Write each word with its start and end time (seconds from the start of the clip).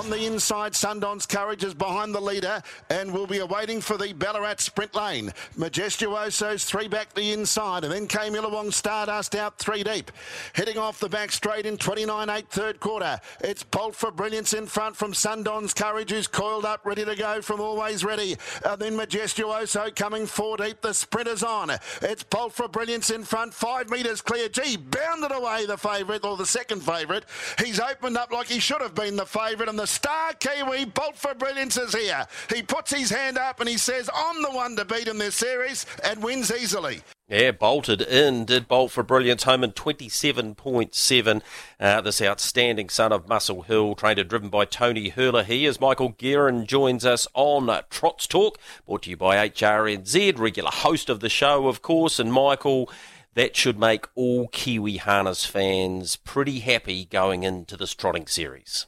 On 0.00 0.08
the 0.08 0.24
inside, 0.24 0.74
Sundon's 0.74 1.26
Courage 1.26 1.62
is 1.62 1.74
behind 1.74 2.14
the 2.14 2.20
leader 2.22 2.62
and 2.88 3.12
will 3.12 3.26
be 3.26 3.40
awaiting 3.40 3.82
for 3.82 3.98
the 3.98 4.14
Ballarat 4.14 4.60
sprint 4.60 4.94
lane. 4.94 5.30
Majestuoso's 5.58 6.64
three 6.64 6.88
back 6.88 7.12
the 7.12 7.32
inside, 7.32 7.84
and 7.84 7.92
then 7.92 8.06
came 8.06 8.32
Illawong 8.32 8.72
Stardust 8.72 9.34
out 9.34 9.58
three 9.58 9.82
deep. 9.82 10.10
Heading 10.54 10.78
off 10.78 11.00
the 11.00 11.10
back 11.10 11.30
straight 11.30 11.66
in 11.66 11.76
29-8 11.76 12.46
third 12.46 12.80
quarter. 12.80 13.20
It's 13.40 13.62
Bolt 13.62 13.94
for 13.94 14.10
Brilliance 14.10 14.54
in 14.54 14.66
front 14.66 14.96
from 14.96 15.12
Sundon's 15.12 15.74
Courage, 15.74 16.10
who's 16.10 16.26
coiled 16.26 16.64
up, 16.64 16.86
ready 16.86 17.04
to 17.04 17.14
go 17.14 17.42
from 17.42 17.60
Always 17.60 18.02
Ready. 18.02 18.38
And 18.64 18.80
then 18.80 18.94
Majestuoso 18.94 19.94
coming 19.94 20.24
four 20.24 20.56
deep. 20.56 20.80
The 20.80 20.94
sprinters 20.94 21.42
on. 21.42 21.72
It's 22.00 22.22
Bolt 22.22 22.54
for 22.54 22.68
Brilliance 22.68 23.10
in 23.10 23.22
front, 23.22 23.52
five 23.52 23.90
metres 23.90 24.22
clear. 24.22 24.48
Gee, 24.48 24.78
bounded 24.78 25.32
away 25.32 25.66
the 25.66 25.76
favourite, 25.76 26.24
or 26.24 26.38
the 26.38 26.46
second 26.46 26.80
favourite. 26.80 27.26
He's 27.58 27.78
opened 27.78 28.16
up 28.16 28.32
like 28.32 28.46
he 28.46 28.60
should 28.60 28.80
have 28.80 28.94
been 28.94 29.16
the 29.16 29.26
favourite, 29.26 29.68
and 29.68 29.78
the 29.78 29.89
star 29.90 30.32
Kiwi, 30.34 30.86
Bolt 30.86 31.16
for 31.16 31.34
Brilliance, 31.34 31.76
is 31.76 31.94
here. 31.94 32.26
He 32.54 32.62
puts 32.62 32.92
his 32.92 33.10
hand 33.10 33.38
up 33.38 33.60
and 33.60 33.68
he 33.68 33.76
says, 33.76 34.08
I'm 34.14 34.42
the 34.42 34.50
one 34.50 34.76
to 34.76 34.84
beat 34.84 35.08
in 35.08 35.18
this 35.18 35.34
series 35.34 35.86
and 36.04 36.22
wins 36.22 36.52
easily. 36.52 37.02
Yeah, 37.28 37.52
bolted 37.52 38.02
in, 38.02 38.44
did 38.44 38.66
bolt 38.66 38.90
for 38.90 39.04
Brilliance 39.04 39.44
home 39.44 39.62
in 39.62 39.70
27.7. 39.70 41.42
Uh, 41.78 42.00
this 42.00 42.20
outstanding 42.20 42.88
son 42.88 43.12
of 43.12 43.28
Muscle 43.28 43.62
Hill, 43.62 43.94
trained 43.94 44.18
and 44.18 44.28
driven 44.28 44.48
by 44.48 44.64
Tony 44.64 45.10
Herlihy. 45.10 45.44
He 45.44 45.66
is 45.66 45.80
Michael 45.80 46.08
Guerin, 46.10 46.66
joins 46.66 47.06
us 47.06 47.28
on 47.34 47.70
Trots 47.88 48.26
Talk, 48.26 48.58
brought 48.84 49.02
to 49.02 49.10
you 49.10 49.16
by 49.16 49.48
HRNZ, 49.48 50.38
regular 50.38 50.70
host 50.72 51.08
of 51.08 51.20
the 51.20 51.28
show, 51.28 51.68
of 51.68 51.82
course. 51.82 52.18
And 52.18 52.32
Michael, 52.32 52.90
that 53.34 53.56
should 53.56 53.78
make 53.78 54.06
all 54.16 54.48
Kiwi 54.48 54.96
harness 54.96 55.44
fans 55.44 56.16
pretty 56.16 56.60
happy 56.60 57.04
going 57.04 57.44
into 57.44 57.76
this 57.76 57.94
trotting 57.94 58.26
series. 58.26 58.86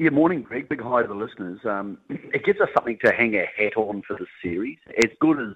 Yeah, 0.00 0.08
morning, 0.08 0.40
Greg. 0.40 0.66
Big 0.66 0.80
hi 0.80 1.02
to 1.02 1.08
the 1.08 1.14
listeners. 1.14 1.60
Um, 1.66 1.98
it 2.08 2.42
gives 2.42 2.58
us 2.58 2.70
something 2.74 2.96
to 3.04 3.12
hang 3.12 3.36
our 3.36 3.44
hat 3.44 3.76
on 3.76 4.00
for 4.00 4.16
the 4.16 4.24
series. 4.42 4.78
As 4.96 5.10
good 5.20 5.38
as 5.38 5.54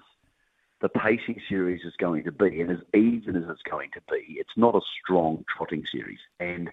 the 0.81 0.89
pacing 0.89 1.41
series 1.49 1.83
is 1.83 1.95
going 1.97 2.25
to 2.25 2.31
be, 2.31 2.61
and 2.61 2.69
as 2.69 2.77
even 2.93 3.37
as 3.37 3.45
it's 3.49 3.63
going 3.63 3.89
to 3.95 4.01
be, 4.07 4.33
it's 4.33 4.55
not 4.55 4.75
a 4.75 4.81
strong 5.01 5.45
trotting 5.49 5.83
series. 5.91 6.19
And 6.39 6.69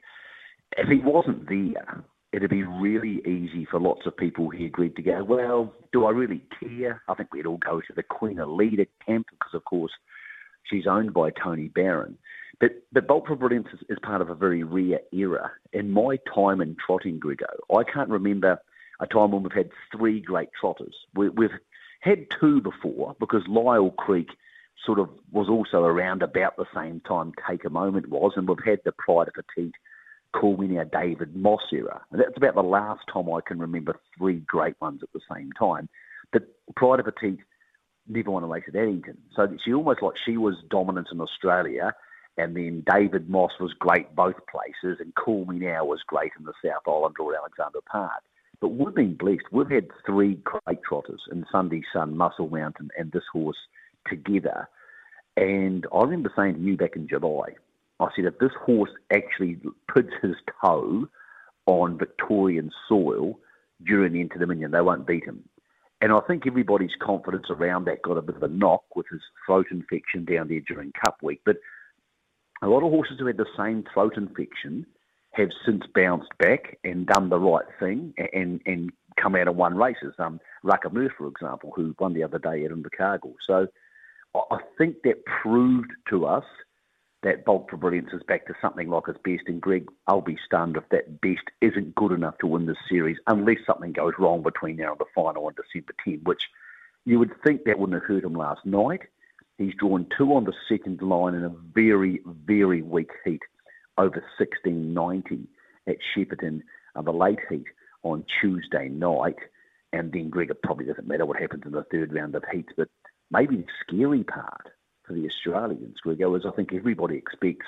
if 0.77 0.87
he 0.87 0.99
wasn't 0.99 1.49
there, 1.49 2.05
it'd 2.35 2.51
be 2.51 2.63
really 2.63 3.23
easy 3.27 3.65
for 3.65 3.81
lots 3.81 4.05
of 4.05 4.19
people 4.19 4.51
here, 4.51 4.69
Greg, 4.69 4.95
to 4.97 5.03
go, 5.03 5.25
well, 5.25 5.73
do 5.95 6.05
I 6.05 6.11
really 6.11 6.45
care? 6.61 7.01
I 7.09 7.15
think 7.15 7.33
we'd 7.33 7.47
all 7.47 7.57
go 7.57 7.81
to 7.81 7.93
the 7.97 8.03
Queen 8.03 8.37
Elida 8.37 8.87
camp 9.07 9.29
because, 9.31 9.55
of 9.55 9.65
course, 9.65 9.93
she's 10.65 10.87
owned 10.87 11.15
by 11.15 11.31
Tony 11.31 11.69
Barron. 11.69 12.19
But, 12.63 12.81
but 12.93 13.09
Bolt 13.09 13.27
for 13.27 13.35
Brilliance 13.35 13.67
is, 13.73 13.81
is 13.89 13.99
part 14.01 14.23
of 14.23 14.31
a 14.31 14.37
very 14.37 14.63
rare 14.63 15.01
era. 15.13 15.51
In 15.73 15.91
my 15.91 16.17
time 16.33 16.61
in 16.61 16.77
trotting, 16.77 17.19
Grego, 17.19 17.49
I 17.75 17.83
can't 17.83 18.09
remember 18.09 18.63
a 19.01 19.07
time 19.09 19.33
when 19.33 19.43
we've 19.43 19.53
had 19.53 19.71
three 19.91 20.21
great 20.21 20.51
trotters. 20.59 20.95
We, 21.13 21.29
we've 21.29 21.59
had 22.03 22.31
two 22.31 22.61
before 22.61 23.17
because 23.19 23.43
Lyell 23.49 23.91
Creek 23.91 24.29
sort 24.87 25.01
of 25.01 25.11
was 25.33 25.49
also 25.49 25.83
around 25.83 26.23
about 26.23 26.57
the 26.57 26.67
same 26.73 27.01
time 27.01 27.33
Take 27.49 27.65
a 27.65 27.71
Moment 27.71 28.09
was, 28.11 28.35
and 28.37 28.49
we've 28.49 28.65
had 28.65 28.79
the 28.85 28.93
Pride 28.93 29.27
of 29.27 29.35
Petite, 29.35 29.75
Me 30.61 30.69
Now 30.69 30.85
David 30.85 31.35
Moss 31.35 31.63
era. 31.73 32.01
And 32.13 32.21
that's 32.21 32.37
about 32.37 32.55
the 32.55 32.63
last 32.63 33.01
time 33.13 33.29
I 33.29 33.41
can 33.45 33.59
remember 33.59 33.99
three 34.17 34.39
great 34.39 34.81
ones 34.81 35.01
at 35.03 35.13
the 35.13 35.35
same 35.35 35.51
time. 35.59 35.89
But 36.33 36.45
Pride 36.77 37.01
of 37.01 37.07
Petite 37.07 37.41
never 38.07 38.31
won 38.31 38.45
a 38.45 38.47
race 38.47 38.65
at 38.69 38.77
Addington. 38.77 39.19
So 39.35 39.49
she 39.65 39.75
almost 39.75 40.01
like 40.01 40.15
she 40.25 40.37
was 40.37 40.55
dominant 40.71 41.09
in 41.11 41.21
Australia 41.21 41.93
and 42.37 42.57
then 42.57 42.85
David 42.91 43.29
Moss 43.29 43.53
was 43.61 43.73
great 43.79 44.15
both 44.15 44.37
places, 44.51 44.99
and 45.01 45.15
Call 45.15 45.45
Me 45.45 45.59
Now 45.59 45.85
was 45.85 46.01
great 46.07 46.33
in 46.39 46.45
the 46.45 46.55
South 46.65 46.83
Island 46.87 47.17
or 47.19 47.37
Alexandra 47.37 47.83
Park. 47.83 48.23
But 48.61 48.69
we've 48.69 48.95
been 48.95 49.17
blessed. 49.17 49.51
We've 49.51 49.71
had 49.71 49.89
three 50.07 50.39
great 50.45 50.83
trotters 50.89 51.23
in 51.31 51.45
Sundees 51.53 51.83
Son, 51.93 52.17
Muscle 52.17 52.49
Mountain, 52.49 52.91
and 52.97 53.11
this 53.11 53.25
horse 53.33 53.57
together. 54.09 54.69
And 55.37 55.87
I 55.93 56.03
remember 56.03 56.33
saying 56.37 56.55
to 56.55 56.61
you 56.61 56.77
back 56.77 56.97
in 56.97 57.09
July, 57.09 57.57
I 57.99 58.09
said, 58.15 58.25
if 58.25 58.39
this 58.39 58.53
horse 58.61 58.91
actually 59.13 59.59
puts 59.93 60.11
his 60.23 60.37
toe 60.65 61.09
on 61.67 61.99
Victorian 61.99 62.71
soil 62.89 63.39
during 63.85 64.13
the 64.13 64.21
Inter 64.21 64.39
Dominion, 64.39 64.71
they 64.71 64.81
won't 64.81 65.07
beat 65.07 65.25
him. 65.25 65.45
And 66.01 66.13
I 66.13 66.21
think 66.21 66.47
everybody's 66.47 66.97
confidence 67.01 67.47
around 67.49 67.85
that 67.85 68.03
got 68.03 68.17
a 68.17 68.23
bit 68.23 68.37
of 68.37 68.43
a 68.43 68.49
knock 68.49 68.85
with 68.97 69.07
his 69.11 69.21
throat 69.47 69.67
infection 69.71 70.25
down 70.25 70.49
there 70.49 70.61
during 70.61 70.93
Cup 70.93 71.19
Week. 71.23 71.41
But 71.45 71.57
a 72.63 72.69
lot 72.69 72.85
of 72.85 72.91
horses 72.91 73.19
who 73.19 73.27
had 73.27 73.37
the 73.37 73.47
same 73.57 73.85
throat 73.93 74.17
infection 74.17 74.87
have 75.33 75.49
since 75.67 75.83
bounced 75.95 76.31
back 76.39 76.79
and 76.85 77.07
done 77.07 77.29
the 77.29 77.39
right 77.39 77.65
thing 77.81 78.15
and, 78.33 78.61
and 78.67 78.93
come 79.17 79.35
out 79.35 79.49
and 79.49 79.57
won 79.57 79.77
races. 79.77 80.15
Um, 80.19 80.41
Rakamur, 80.65 81.11
for 81.17 81.27
example, 81.27 81.73
who 81.75 81.95
won 81.99 82.15
the 82.15 82.23
other 82.23 82.39
day 82.39 82.65
at 82.65 82.71
Invercargill. 82.71 83.35
So 83.47 83.67
I 84.35 84.59
think 84.79 85.03
that 85.05 85.25
proved 85.25 85.91
to 86.11 86.27
us 86.27 86.45
that 87.23 87.45
Bolt 87.45 87.69
for 87.71 87.77
Brilliance 87.77 88.11
is 88.13 88.23
back 88.25 88.47
to 88.47 88.55
something 88.61 88.89
like 88.89 89.09
its 89.09 89.19
best. 89.25 89.49
And 89.49 89.61
Greg, 89.61 89.89
I'll 90.07 90.21
be 90.21 90.39
stunned 90.45 90.77
if 90.77 90.89
that 90.91 91.21
best 91.21 91.51
isn't 91.61 91.95
good 91.95 92.13
enough 92.13 92.39
to 92.39 92.47
win 92.47 92.67
this 92.67 92.77
series, 92.89 93.19
unless 93.27 93.59
something 93.67 93.93
goes 93.93 94.15
wrong 94.19 94.43
between 94.43 94.77
now 94.77 94.93
and 94.93 94.99
the 94.99 95.05
final 95.15 95.47
on 95.47 95.55
December 95.55 95.95
10, 96.05 96.21
which 96.25 96.49
you 97.05 97.19
would 97.19 97.33
think 97.43 97.65
that 97.65 97.79
wouldn't 97.79 98.01
have 98.01 98.09
hurt 98.09 98.25
him 98.25 98.35
last 98.35 98.65
night. 98.67 99.03
He's 99.59 99.75
drawn 99.75 100.07
two 100.17 100.35
on 100.35 100.45
the 100.45 100.55
second 100.69 101.03
line 101.03 101.35
in 101.35 101.45
a 101.45 101.55
very, 101.75 102.21
very 102.27 102.83
weak 102.83 103.11
heat 103.25 103.43
over 103.99 104.25
1690 104.39 105.47
at 105.87 105.97
Shepparton, 106.15 106.63
uh, 106.97 107.03
the 107.03 107.13
late 107.13 107.39
heat 107.49 107.67
on 108.03 108.25
Tuesday 108.41 108.89
night. 108.89 109.37
And 109.93 110.11
then, 110.13 110.31
Greg, 110.31 110.51
it 110.51 110.63
probably 110.63 110.87
doesn't 110.87 111.07
matter 111.07 111.27
what 111.27 111.39
happens 111.39 111.65
in 111.67 111.73
the 111.73 111.85
third 111.85 112.15
round 112.15 112.35
of 112.35 112.45
heats, 112.51 112.73
but 112.77 112.89
maybe 113.31 113.57
the 113.57 113.67
scary 113.87 114.25
part 114.25 114.69
for 115.05 115.13
the 115.13 115.27
Australians, 115.27 116.01
Grego, 116.01 116.35
is 116.35 116.47
I 116.47 116.51
think 116.53 116.73
everybody 116.73 117.17
expects 117.17 117.67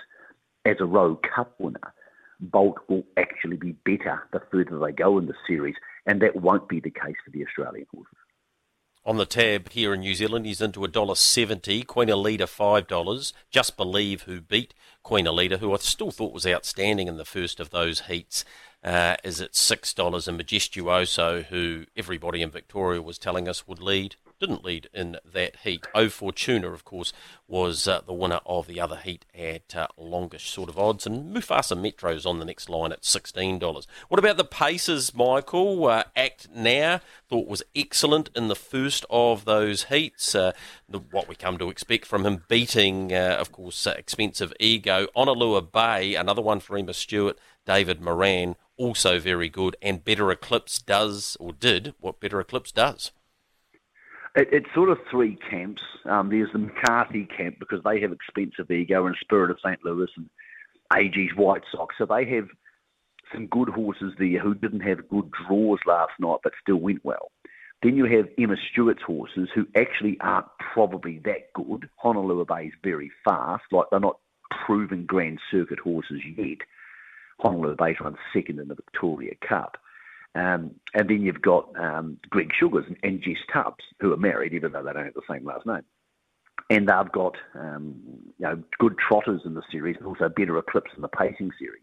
as 0.65 0.77
a 0.81 0.87
Rowe 0.87 1.17
Cup 1.17 1.55
winner, 1.59 1.93
Bolt 2.41 2.79
will 2.89 3.05
actually 3.17 3.57
be 3.57 3.73
better 3.85 4.23
the 4.33 4.41
further 4.51 4.79
they 4.79 4.93
go 4.93 5.19
in 5.19 5.27
the 5.27 5.35
series, 5.47 5.77
and 6.07 6.23
that 6.23 6.37
won't 6.37 6.69
be 6.69 6.81
the 6.81 6.91
case 6.91 7.17
for 7.25 7.31
the 7.31 7.45
Australian 7.45 7.87
horses 7.93 8.17
on 9.07 9.17
the 9.17 9.27
tab 9.27 9.71
here 9.71 9.95
in 9.95 10.01
New 10.01 10.15
Zealand. 10.15 10.47
He's 10.47 10.61
into 10.61 10.85
a 10.85 10.89
dollar 10.89 11.15
seventy. 11.15 11.83
Queen 11.83 12.09
Elida 12.09 12.49
five 12.49 12.87
dollars. 12.87 13.33
Just 13.51 13.77
believe 13.77 14.23
who 14.23 14.41
beat 14.41 14.75
Queen 15.03 15.27
Elida, 15.27 15.59
who 15.59 15.73
I 15.73 15.77
still 15.77 16.11
thought 16.11 16.33
was 16.33 16.47
outstanding 16.47 17.09
in 17.09 17.17
the 17.17 17.25
first 17.25 17.61
of 17.61 17.71
those 17.71 18.03
heats, 18.03 18.45
uh, 18.85 19.17
is 19.25 19.41
at 19.41 19.57
six 19.57 19.95
dollars. 19.95 20.29
And 20.29 20.39
Majestuoso, 20.39 21.45
who 21.47 21.87
everybody 21.97 22.43
in 22.43 22.51
Victoria 22.51 23.03
was 23.03 23.19
telling 23.19 23.49
us 23.49 23.67
would 23.67 23.81
lead, 23.81 24.17
didn't 24.39 24.65
lead 24.65 24.89
in 24.93 25.17
that 25.25 25.57
heat. 25.65 25.87
O 25.95 26.09
Fortuna, 26.09 26.71
of 26.71 26.85
course, 26.85 27.13
was 27.49 27.89
uh, 27.89 28.03
the 28.07 28.13
winner 28.13 28.41
of 28.45 28.67
the 28.67 28.81
other 28.81 28.97
heat 28.97 29.25
at 29.35 29.75
uh, 29.75 29.87
longish 29.97 30.51
sort 30.51 30.69
of 30.69 30.79
odds. 30.79 31.07
And 31.07 31.35
Mufasa 31.35 31.79
Metro's 31.79 32.27
on 32.27 32.39
the 32.39 32.45
next 32.45 32.69
line 32.69 32.93
at 32.93 33.03
$16. 33.03 33.87
What 34.09 34.19
about 34.19 34.37
the 34.37 34.45
paces, 34.45 35.15
Michael? 35.15 35.87
Uh, 35.87 36.05
Act 36.15 36.49
Now 36.55 37.01
thought 37.29 37.49
was 37.49 37.63
excellent 37.75 38.31
in 38.35 38.49
the 38.49 38.57
first 38.57 39.07
of 39.09 39.45
those 39.45 39.85
heats. 39.85 40.35
The, 40.95 41.01
what 41.11 41.27
we 41.27 41.35
come 41.35 41.59
to 41.59 41.71
expect 41.71 42.07
from 42.07 42.25
him 42.25 42.45
beating, 42.47 43.13
uh, 43.13 43.37
of 43.41 43.51
course, 43.51 43.85
uh, 43.85 43.97
Expensive 43.99 44.53
Ego. 44.61 45.09
Honolulu 45.17 45.63
Bay, 45.63 46.15
another 46.15 46.41
one 46.41 46.61
for 46.61 46.79
Emma 46.79 46.95
Stewart, 46.95 47.37
David 47.67 48.01
Moran, 48.01 48.55
also 48.77 49.19
very 49.19 49.49
good. 49.49 49.77
And 49.83 50.05
Better 50.05 50.31
Eclipse 50.31 50.79
does, 50.79 51.37
or 51.41 51.53
did, 51.53 51.95
what 51.99 52.21
Better 52.21 52.39
Eclipse 52.39 52.71
does. 52.71 53.11
It, 54.37 54.47
it's 54.53 54.73
sort 54.73 54.89
of 54.89 54.99
three 55.11 55.37
camps. 55.51 55.83
Um, 56.05 56.29
there's 56.31 56.53
the 56.53 56.61
McCarthy 56.61 57.27
camp 57.37 57.57
because 57.59 57.83
they 57.83 58.01
have 58.01 58.13
expensive 58.13 58.71
ego 58.71 59.05
and 59.07 59.17
Spirit 59.21 59.51
of 59.51 59.59
St. 59.67 59.85
Louis 59.85 60.11
and 60.17 60.31
AG's 60.97 61.35
White 61.35 61.63
Socks. 61.73 61.97
So 61.99 62.07
they 62.07 62.25
have 62.37 62.47
some 63.33 63.49
good 63.49 63.69
horses 63.69 64.13
there 64.17 64.39
who 64.39 64.55
didn't 64.55 64.83
have 64.83 65.09
good 65.09 65.29
draws 65.45 65.81
last 65.87 66.13
night 66.21 66.39
but 66.45 66.53
still 66.63 66.77
went 66.77 67.05
well. 67.05 67.33
Then 67.85 67.97
you 67.97 68.07
have 68.07 68.29
Emma 68.39 68.57
Stewart's 68.73 69.03
horses 69.07 69.51
who 69.55 69.67
actually 69.77 70.17
aren't 70.23 70.47
probably 70.73 71.21
that 71.27 71.53
good. 71.53 71.91
Honolulu 71.97 72.47
Bay 72.47 72.69
is 72.69 72.73
very 72.83 73.13
fast, 73.23 73.65
like 73.71 73.85
they're 73.91 74.01
not 74.01 74.19
proven 74.67 75.05
Grand 75.05 75.39
Circuit 75.51 75.79
horses 75.79 76.23
yet. 76.35 76.59
Honolulu 77.41 77.77
Bay's 77.77 78.01
run 78.01 78.17
second 78.33 78.59
in 78.59 78.69
the 78.69 78.75
Victoria 78.75 79.35
Cup. 79.47 79.77
Um, 80.35 80.71
and 80.95 81.11
then 81.11 81.21
you've 81.21 81.43
got 81.43 81.79
um, 81.79 82.17
Greg 82.31 82.49
Sugars 82.59 82.87
and 83.03 83.21
Jess 83.21 83.37
Tubbs, 83.53 83.85
who 84.01 84.15
are 84.15 84.17
married, 84.17 84.55
even 84.55 84.73
though 84.73 84.83
they 84.83 84.93
don't 84.95 85.05
have 85.05 85.15
the 85.15 85.21
same 85.31 85.45
last 85.45 85.67
name. 85.67 85.85
And 86.71 86.89
they've 86.89 87.13
got 87.13 87.37
um, 87.55 87.97
you 88.39 88.47
know 88.47 88.63
good 88.79 88.97
trotters 88.97 89.43
in 89.45 89.53
the 89.53 89.63
series, 89.71 89.97
but 90.01 90.09
also 90.09 90.31
better 90.31 90.57
Eclipse 90.57 90.93
in 90.97 91.03
the 91.03 91.09
pacing 91.09 91.51
series. 91.59 91.83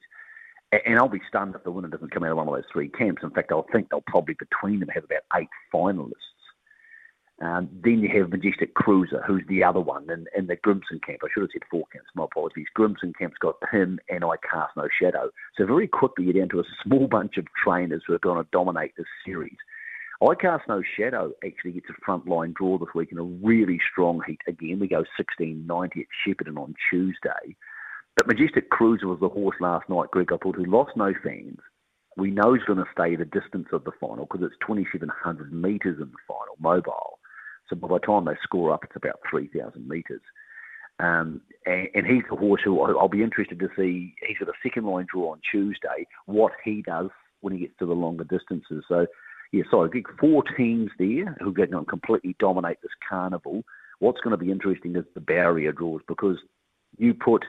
And 0.72 0.98
I'll 0.98 1.10
be 1.10 1.22
stunned 1.28 1.54
if 1.56 1.64
the 1.64 1.72
winner 1.72 1.90
doesn't 1.90 2.12
come 2.12 2.24
out 2.24 2.32
of 2.32 2.38
one 2.38 2.48
of 2.48 2.54
those 2.54 2.64
three 2.72 2.88
camps. 2.90 3.24
In 3.24 3.32
fact, 3.32 3.52
I'll 3.52 3.68
think 3.74 3.90
they'll 3.90 4.04
probably 4.08 4.36
between 4.36 4.80
them 4.80 4.90
have 4.90 5.04
about 5.04 5.24
eight 5.36 5.50
finalists. 5.74 6.14
Um, 7.42 7.70
then 7.84 8.00
you 8.00 8.10
have 8.20 8.30
Majestic 8.30 8.76
Cruiser, 8.76 9.24
who's 9.26 9.44
the 9.50 9.64
other 9.64 9.80
one 9.80 10.10
in, 10.12 10.28
in 10.38 10.46
the 10.46 10.56
Grimson 10.56 11.04
camp. 11.04 11.22
I 11.24 11.28
should 11.34 11.42
have 11.42 11.50
said 11.52 11.64
four 11.72 11.86
camps, 11.92 12.10
my 12.14 12.26
apologies. 12.26 12.68
Grimson 12.78 13.14
camp's 13.18 13.38
got 13.40 13.56
him 13.72 14.00
and 14.10 14.24
I 14.24 14.36
Cast 14.50 14.78
No 14.78 14.88
Shadow. 15.02 15.32
So 15.58 15.66
very 15.66 15.88
quickly 15.88 16.26
you're 16.26 16.34
down 16.34 16.50
to 16.50 16.60
a 16.60 16.64
small 16.84 17.08
bunch 17.08 17.38
of 17.38 17.48
trainers 17.64 18.04
who 18.06 18.14
are 18.14 18.20
going 18.20 18.44
to 18.44 18.50
dominate 18.52 18.94
this 18.96 19.08
series. 19.26 19.58
I 20.22 20.36
Cast 20.36 20.68
No 20.68 20.84
Shadow 20.96 21.32
actually 21.44 21.72
gets 21.72 21.90
a 21.90 22.06
front 22.06 22.28
line 22.28 22.54
draw 22.56 22.78
this 22.78 22.94
week 22.94 23.12
in 23.12 23.18
a 23.18 23.24
really 23.24 23.80
strong 23.92 24.22
heat. 24.28 24.42
Again, 24.48 24.80
we 24.80 24.88
go 24.88 25.04
16.90 25.20 25.86
at 25.86 26.06
Shepparton 26.24 26.58
on 26.58 26.76
Tuesday. 26.92 27.56
But 28.18 28.28
Majestic 28.28 28.70
Cruiser 28.70 29.08
was 29.08 29.20
the 29.20 29.30
horse 29.30 29.56
last 29.60 29.90
night, 29.90 30.12
Greg, 30.12 30.32
I 30.34 30.38
thought, 30.38 30.56
who 30.56 30.66
lost 30.66 30.92
no 30.96 31.14
fans. 31.24 31.60
We 32.18 32.30
know 32.30 32.54
he's 32.54 32.64
going 32.66 32.80
to 32.80 32.92
stay 32.92 33.16
the 33.16 33.26
distance 33.26 33.68
of 33.72 33.86
the 33.86 33.92
final 34.00 34.26
because 34.26 34.46
it's 34.46 34.68
2,700 34.68 35.54
metres 35.54 35.98
in 36.02 36.12
the 36.12 36.18
final, 36.28 36.56
mobile. 36.60 37.20
So 37.70 37.76
by 37.78 37.88
the 37.88 38.00
time 38.00 38.26
they 38.26 38.38
score 38.44 38.74
up, 38.74 38.84
it's 38.84 38.98
about 38.98 39.22
3,000 39.30 39.88
metres. 39.88 40.22
Um, 41.00 41.42
and, 41.66 41.88
and, 41.96 42.06
he's 42.06 42.24
the 42.30 42.36
horse 42.36 42.62
who 42.64 42.82
I'll 42.82 43.08
be 43.08 43.24
interested 43.24 43.60
to 43.60 43.70
see. 43.76 44.14
He's 44.28 44.38
got 44.38 44.50
a 44.50 44.58
second 44.62 44.86
line 44.86 45.08
draw 45.12 45.32
on 45.32 45.40
Tuesday. 45.50 46.06
What 46.26 46.52
he 46.64 46.84
does 46.84 47.10
when 47.40 47.54
he 47.54 47.60
gets 47.60 47.74
to 47.80 47.88
the 47.88 47.94
longer 47.94 48.26
distances. 48.26 48.84
So, 48.88 49.08
yeah, 49.52 49.64
sorry, 49.72 50.04
four 50.20 50.44
teams 50.56 50.92
there 51.00 51.36
who 51.40 51.50
are 51.50 51.54
going 51.54 51.72
to 51.72 51.84
completely 51.86 52.36
dominate 52.40 52.78
this 52.84 52.92
carnival. 53.08 53.64
What's 54.00 54.22
going 54.22 54.38
to 54.38 54.44
be 54.44 54.52
interesting 54.52 54.96
is 54.96 55.06
the 55.16 55.22
barrier 55.22 55.72
draws 55.72 56.02
because 56.08 56.38
you 56.98 57.16
put 57.16 57.46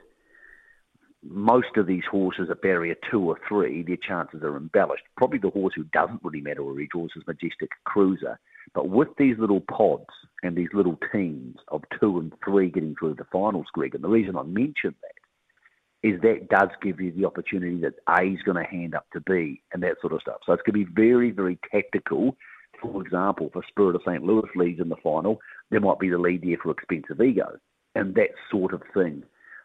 most 1.24 1.76
of 1.76 1.86
these 1.86 2.02
horses 2.10 2.48
at 2.50 2.62
barrier 2.62 2.96
two 3.10 3.20
or 3.20 3.38
three, 3.48 3.82
their 3.82 3.96
chances 3.96 4.42
are 4.42 4.56
embellished. 4.56 5.04
Probably 5.16 5.38
the 5.38 5.50
horse 5.50 5.74
who 5.76 5.84
doesn't 5.84 6.22
really 6.22 6.40
matter 6.40 6.64
where 6.64 6.78
he 6.78 6.88
draws 6.90 7.10
is 7.16 7.22
Majestic 7.26 7.70
Cruiser. 7.84 8.38
But 8.74 8.88
with 8.88 9.08
these 9.18 9.38
little 9.38 9.60
pods 9.60 10.10
and 10.42 10.56
these 10.56 10.72
little 10.72 10.98
teams 11.12 11.56
of 11.68 11.82
two 12.00 12.18
and 12.18 12.32
three 12.44 12.70
getting 12.70 12.96
through 12.98 13.14
the 13.14 13.26
finals, 13.32 13.66
Greg, 13.72 13.94
and 13.94 14.02
the 14.02 14.08
reason 14.08 14.36
I 14.36 14.42
mention 14.42 14.94
that 15.02 16.08
is 16.08 16.20
that 16.22 16.48
does 16.48 16.70
give 16.82 17.00
you 17.00 17.12
the 17.12 17.24
opportunity 17.24 17.80
that 17.80 17.94
A 18.08 18.22
is 18.26 18.42
going 18.42 18.56
to 18.56 18.68
hand 18.68 18.94
up 18.94 19.06
to 19.12 19.20
B 19.20 19.62
and 19.72 19.82
that 19.84 20.00
sort 20.00 20.12
of 20.12 20.20
stuff. 20.20 20.38
So 20.44 20.52
it's 20.52 20.62
going 20.62 20.80
to 20.80 20.86
be 20.86 20.92
very, 20.94 21.30
very 21.30 21.58
tactical. 21.70 22.36
For 22.80 23.00
example, 23.02 23.50
if 23.54 23.64
Spirit 23.68 23.94
of 23.94 24.02
St. 24.04 24.24
Louis 24.24 24.48
leads 24.56 24.80
in 24.80 24.88
the 24.88 24.96
final, 24.96 25.38
there 25.70 25.80
might 25.80 26.00
be 26.00 26.10
the 26.10 26.18
lead 26.18 26.42
there 26.42 26.56
for 26.60 26.72
Expensive 26.72 27.20
Ego 27.20 27.56
and 27.94 28.14
that 28.16 28.30
sort 28.50 28.74
of 28.74 28.82
thing. 28.92 29.22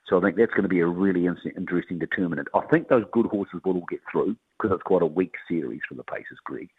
So 0.07 0.17
I 0.17 0.21
think 0.21 0.37
that's 0.37 0.51
going 0.51 0.63
to 0.63 0.69
be 0.69 0.79
a 0.79 0.87
really 0.87 1.25
interesting 1.25 1.99
determinant. 1.99 2.47
I 2.53 2.61
think 2.71 2.87
those 2.87 3.03
good 3.11 3.25
horses 3.25 3.59
will 3.65 3.75
all 3.75 3.85
get 3.89 3.99
through 4.09 4.37
because 4.57 4.75
it's 4.75 4.83
quite 4.83 5.01
a 5.01 5.07
weak 5.07 5.33
series 5.49 5.81
for 5.87 5.95
the 5.95 6.03
paces, 6.03 6.37
Greg. 6.45 6.69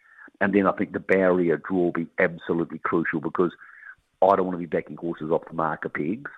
And 0.41 0.53
then 0.53 0.65
I 0.65 0.71
think 0.71 0.93
the 0.93 0.99
barrier 0.99 1.57
draw 1.57 1.85
will 1.85 1.91
be 1.91 2.07
absolutely 2.19 2.79
crucial 2.79 3.21
because 3.21 3.51
I 4.21 4.35
don't 4.35 4.45
want 4.45 4.55
to 4.55 4.57
be 4.57 4.65
backing 4.65 4.97
horses 4.97 5.31
off 5.31 5.43
the 5.47 5.53
marker 5.53 5.89
pegs 5.89 6.31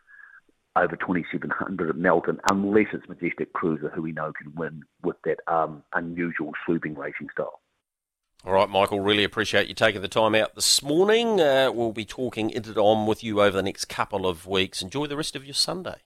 over 0.75 0.95
2700 0.95 1.89
at 1.89 1.95
Melton 1.97 2.39
unless 2.49 2.87
it's 2.93 3.07
Majestic 3.07 3.53
Cruiser 3.53 3.89
who 3.89 4.01
we 4.01 4.11
know 4.11 4.31
can 4.31 4.53
win 4.55 4.83
with 5.03 5.17
that 5.25 5.39
um, 5.47 5.83
unusual 5.93 6.51
swooping 6.65 6.95
racing 6.95 7.27
style. 7.33 7.59
All 8.45 8.53
right, 8.53 8.69
Michael, 8.69 9.01
really 9.01 9.23
appreciate 9.23 9.67
you 9.67 9.75
taking 9.75 10.01
the 10.01 10.07
time 10.07 10.33
out 10.33 10.55
this 10.55 10.81
morning. 10.81 11.39
Uh, 11.39 11.71
we'll 11.71 11.91
be 11.91 12.05
talking 12.05 12.49
into 12.49 12.73
on 12.75 13.05
with 13.05 13.23
you 13.23 13.41
over 13.41 13.55
the 13.55 13.63
next 13.63 13.85
couple 13.85 14.25
of 14.25 14.47
weeks. 14.47 14.81
Enjoy 14.81 15.05
the 15.05 15.17
rest 15.17 15.35
of 15.35 15.45
your 15.45 15.53
Sunday. 15.53 15.97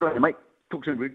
Right, 0.00 0.18
mate. 0.18 0.36
Talk 0.70 0.84
soon, 0.84 0.98
Rick. 0.98 1.08